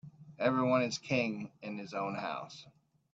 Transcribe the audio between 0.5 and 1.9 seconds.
one is king in